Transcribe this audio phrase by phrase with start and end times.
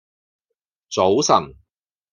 [0.89, 1.53] 早晨